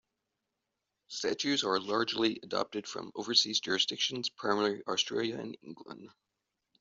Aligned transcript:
Statutes 1.09 1.63
are 1.63 1.79
largely 1.79 2.39
adapted 2.41 2.87
from 2.87 3.11
overseas 3.13 3.59
jurisdictions, 3.59 4.31
primarily 4.31 4.81
Australia 4.87 5.37
and 5.37 5.55
England. 5.61 6.09